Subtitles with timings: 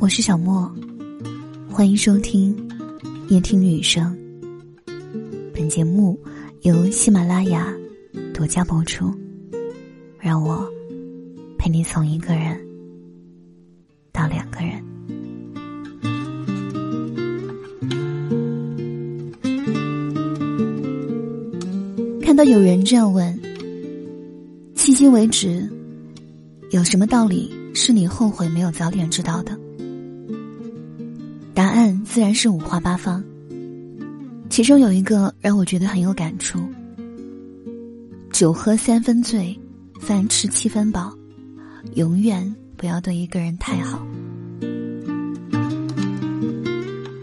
[0.00, 0.72] 我是小莫，
[1.68, 2.56] 欢迎收听
[3.30, 4.16] 夜听女生。
[5.52, 6.16] 本节目
[6.62, 7.74] 由喜马拉雅
[8.32, 9.12] 独家播出。
[10.20, 10.64] 让我
[11.58, 12.56] 陪你从一个人
[14.12, 14.80] 到两个人。
[22.22, 23.36] 看到有人这样问：
[24.76, 25.68] 迄今为止，
[26.70, 29.58] 有什么道理是你后悔没有早点知道的？
[31.58, 33.20] 答案自然是五花八方，
[34.48, 36.60] 其中有一个让我觉得很有感触：
[38.30, 39.58] 酒喝三分醉，
[40.00, 41.12] 饭吃七分饱，
[41.96, 44.06] 永远不要对一个人太好。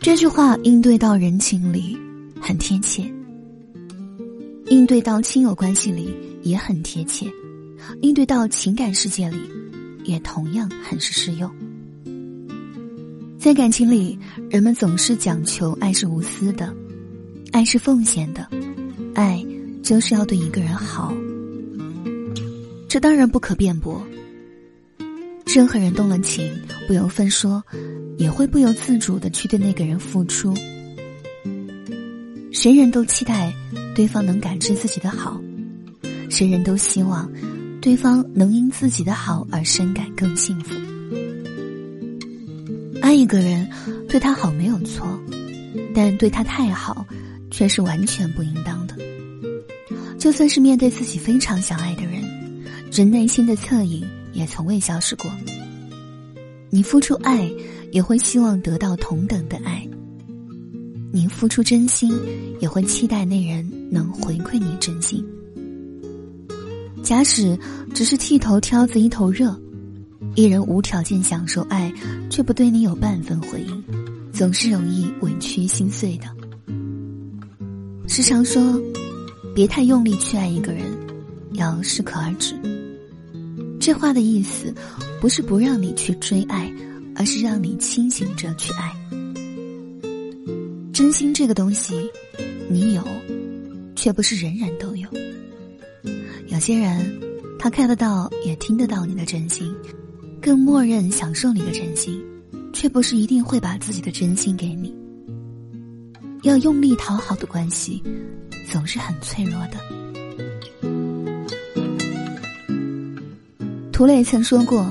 [0.00, 1.96] 这句话应对到人情里
[2.40, 3.08] 很贴切，
[4.66, 7.30] 应对到亲友关系里也很贴切，
[8.00, 9.38] 应对到情感世界里
[10.02, 11.48] 也同样很是适用。
[13.46, 14.18] 在感情里，
[14.50, 16.74] 人们总是讲求爱是无私的，
[17.52, 18.44] 爱是奉献的，
[19.14, 19.40] 爱
[19.84, 21.14] 就是要对一个人好。
[22.88, 24.04] 这当然不可辩驳。
[25.46, 27.62] 任何人动了情，不由分说，
[28.18, 30.52] 也会不由自主的去对那个人付出。
[32.50, 33.54] 谁人都期待
[33.94, 35.40] 对方能感知自己的好，
[36.28, 37.30] 谁人都希望
[37.80, 40.74] 对方能因自己的好而深感更幸福。
[43.16, 43.66] 爱一个人，
[44.10, 45.06] 对他好没有错，
[45.94, 47.06] 但对他太好，
[47.50, 48.94] 却是完全不应当的。
[50.18, 52.22] 就算是面对自己非常想爱的人，
[52.92, 55.30] 人内心的恻隐也从未消失过。
[56.68, 57.50] 你付出爱，
[57.90, 59.88] 也会希望得到同等的爱；
[61.10, 62.12] 你付出真心，
[62.60, 65.24] 也会期待那人能回馈你真心。
[67.02, 67.58] 假使
[67.94, 69.58] 只是剃头挑子一头热。
[70.36, 71.90] 一人无条件享受爱，
[72.28, 73.84] 却不对你有半分回应，
[74.34, 76.26] 总是容易委屈心碎的。
[78.06, 78.78] 时常说，
[79.54, 80.84] 别太用力去爱一个人，
[81.52, 82.54] 要适可而止。
[83.80, 84.74] 这话的意思，
[85.22, 86.70] 不是不让你去追爱，
[87.14, 88.94] 而是让你清醒着去爱。
[90.92, 92.10] 真心这个东西，
[92.68, 93.02] 你有，
[93.94, 95.08] 却不是人人都有。
[96.48, 97.18] 有些人，
[97.58, 99.74] 他看得到，也听得到你的真心。
[100.46, 102.24] 更默认享受你的真心，
[102.72, 104.94] 却不是一定会把自己的真心给你。
[106.44, 108.00] 要用力讨好的关系，
[108.70, 109.80] 总是很脆弱的。
[113.90, 114.86] 涂磊曾说过：“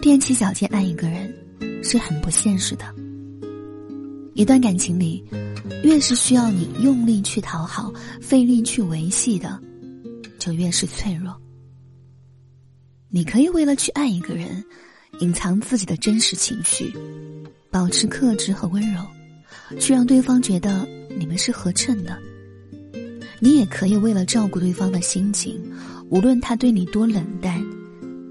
[0.00, 1.34] 踮起脚尖爱一个人，
[1.82, 2.84] 是很不现实的。
[4.34, 5.24] 一段感情里，
[5.82, 9.60] 越是需要你用力去讨好、费力去维系的，
[10.38, 11.36] 就越是脆弱。”
[13.10, 14.62] 你可以为了去爱一个人，
[15.20, 16.92] 隐藏自己的真实情绪，
[17.70, 19.00] 保持克制和温柔，
[19.80, 20.86] 去让对方觉得
[21.18, 22.18] 你们是合衬的。
[23.40, 25.58] 你也可以为了照顾对方的心情，
[26.10, 27.64] 无论他对你多冷淡，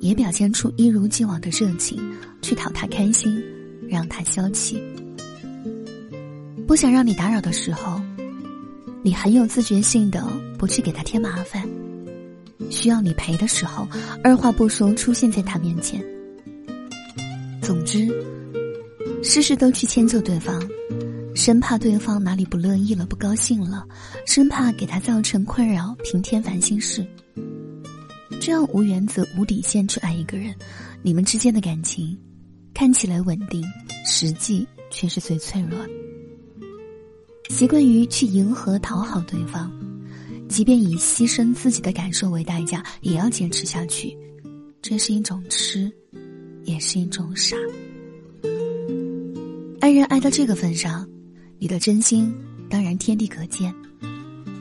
[0.00, 2.00] 也表现出一如既往的热情，
[2.40, 3.44] 去讨他开心，
[3.86, 4.82] 让他消气。
[6.66, 8.00] 不想让你打扰的时候，
[9.02, 10.26] 你很有自觉性的
[10.58, 11.68] 不去给他添麻烦。
[12.72, 13.86] 需要你陪的时候，
[14.24, 16.02] 二话不说出现在他面前。
[17.60, 18.08] 总之，
[19.22, 20.60] 事事都去迁就对方，
[21.34, 23.86] 生怕对方哪里不乐意了、不高兴了，
[24.26, 27.06] 生怕给他造成困扰，平添烦心事。
[28.40, 30.52] 这样无原则、无底线去爱一个人，
[31.02, 32.18] 你们之间的感情
[32.74, 33.62] 看起来稳定，
[34.04, 35.78] 实际却是最脆弱。
[37.50, 39.70] 习惯于去迎合、讨好对方。
[40.52, 44.14] 即便以牺牲自己的感受为代价，也要坚持下去，
[44.82, 45.90] 这是一种痴，
[46.64, 47.56] 也是一种傻。
[49.80, 51.08] 爱人爱到这个份上，
[51.58, 52.32] 你的真心
[52.68, 53.74] 当然天地可见，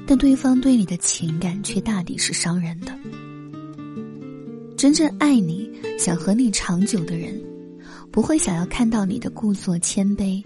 [0.08, 2.98] 但对方对你的情感却大抵是伤人的。
[4.78, 5.70] 真正爱你、
[6.00, 7.38] 想和你长久的人，
[8.10, 10.42] 不会想要看到你的故作谦卑，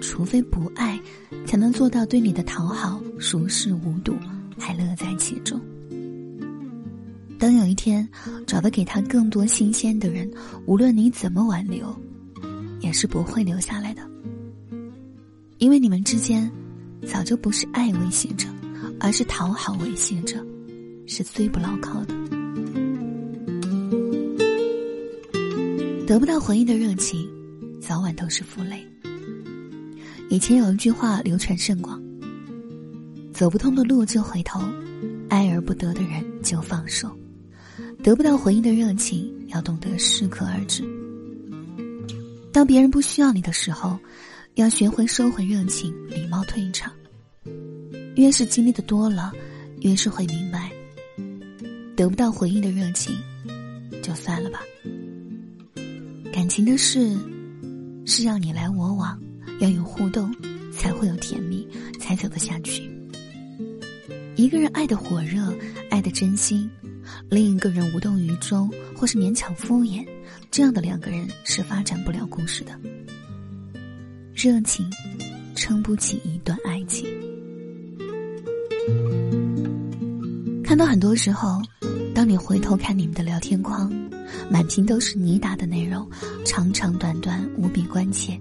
[0.00, 0.98] 除非不爱，
[1.44, 4.14] 才能做到对你的讨好熟视无睹。
[4.58, 5.60] 还乐在其中。
[7.38, 8.08] 等有一天
[8.46, 10.30] 找到给他更多新鲜的人，
[10.66, 11.94] 无论你怎么挽留，
[12.80, 14.02] 也是不会留下来的。
[15.58, 16.50] 因为你们之间
[17.06, 18.48] 早就不是爱维系着，
[19.00, 20.44] 而是讨好维系着，
[21.06, 22.14] 是最不牢靠的。
[26.06, 27.28] 得不到回应的热情，
[27.80, 28.86] 早晚都是负累。
[30.30, 32.03] 以前有一句话流传甚广。
[33.34, 34.60] 走不通的路就回头，
[35.28, 37.10] 爱而不得的人就放手，
[38.00, 40.84] 得不到回应的热情要懂得适可而止。
[42.52, 43.98] 当别人不需要你的时候，
[44.54, 46.92] 要学会收回热情，礼貌退场。
[48.14, 49.32] 越是经历的多了，
[49.80, 50.70] 越是会明白，
[51.96, 53.16] 得不到回应的热情，
[54.00, 54.60] 就算了吧。
[56.32, 57.18] 感情的事，
[58.06, 59.20] 是要你来我往，
[59.58, 60.32] 要有互动，
[60.72, 61.66] 才会有甜蜜，
[61.98, 62.93] 才走得下去。
[64.36, 65.54] 一个人爱的火热，
[65.90, 66.68] 爱的真心，
[67.30, 70.04] 另一个人无动于衷，或是勉强敷衍。
[70.50, 72.72] 这样的两个人是发展不了故事的，
[74.34, 74.90] 热情
[75.54, 77.06] 撑不起一段爱情。
[80.64, 81.62] 看到很多时候，
[82.12, 83.92] 当你回头看你们的聊天框，
[84.50, 86.08] 满屏都是你打的内容，
[86.44, 88.36] 长长短短，无比关切，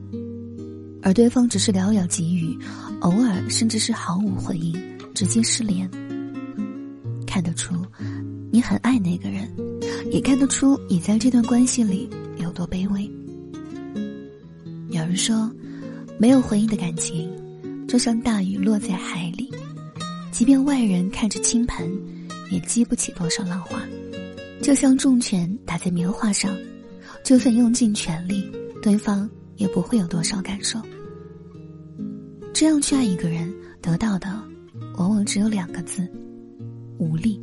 [1.04, 2.58] 而对方只是寥寥几语，
[3.02, 4.74] 偶尔甚至是毫无回应，
[5.14, 5.90] 直接失联。
[7.26, 7.76] 看得出，
[8.52, 9.50] 你很爱那个人。
[10.12, 12.08] 也看得出你在这段关系里
[12.38, 13.10] 有多卑微。
[14.90, 15.52] 有人说，
[16.20, 17.32] 没有回应的感情，
[17.88, 19.52] 就像大雨落在海里，
[20.32, 21.92] 即便外人看着倾盆，
[22.52, 23.80] 也激不起多少浪花；
[24.62, 26.56] 就像重拳打在棉花上，
[27.24, 28.48] 就算用尽全力，
[28.84, 30.80] 对方也不会有多少感受。
[32.54, 33.52] 这样去爱一个人，
[33.82, 34.40] 得到的
[34.96, 36.08] 往往只有两个字：
[36.98, 37.42] 无力。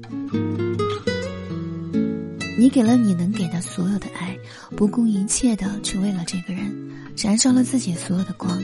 [2.59, 4.39] 你给了你能给的所有的爱，
[4.77, 6.71] 不顾一切的去为了这个人，
[7.17, 8.63] 燃烧了自己所有的光。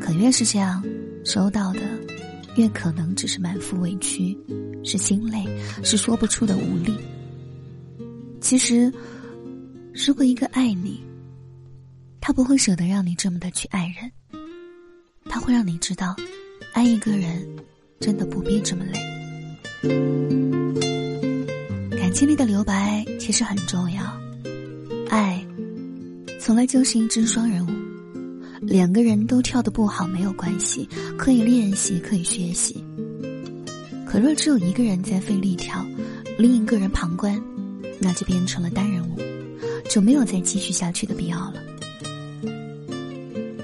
[0.00, 0.84] 可越是这样，
[1.24, 1.80] 收到的
[2.56, 4.36] 越可能只是满腹委屈，
[4.84, 5.44] 是心累，
[5.82, 6.94] 是说不出的无力。
[8.40, 8.92] 其实，
[9.94, 11.00] 如果一个爱你，
[12.20, 14.12] 他不会舍得让你这么的去爱人，
[15.24, 16.14] 他会让你知道，
[16.74, 17.48] 爱一个人
[18.00, 18.98] 真的不必这么累。
[21.98, 24.02] 感情里的留白其实很重要，
[25.08, 25.44] 爱
[26.40, 27.70] 从来就是一支双人舞，
[28.60, 30.88] 两个人都跳的不好没有关系，
[31.18, 32.82] 可以练习，可以学习。
[34.06, 35.84] 可若只有一个人在费力跳，
[36.38, 37.42] 另一个人旁观，
[37.98, 39.18] 那就变成了单人舞，
[39.90, 41.54] 就没有再继续下去的必要了。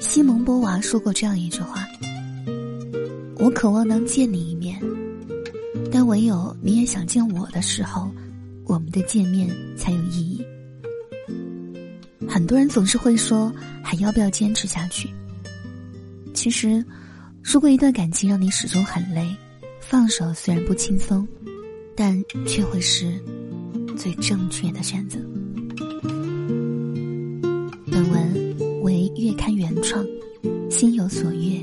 [0.01, 1.87] 西蒙波娃说过这样一句话
[3.43, 4.81] ：“我渴望能见你一面，
[5.91, 8.09] 但唯有你也想见我的时候。”
[8.65, 10.47] 我们的见面才有意义。
[12.29, 13.53] 很多人总是会说，
[13.83, 15.11] 还要不要坚持下去？
[16.33, 16.83] 其实，
[17.43, 19.29] 如果一段感情让你始终很累，
[19.81, 21.27] 放手虽然不轻松，
[21.97, 23.21] 但却会是
[23.97, 25.19] 最正确的选择。
[27.91, 30.07] 本文为月刊原创，
[30.71, 31.61] 心有所悦，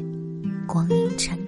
[0.68, 1.39] 光阴成。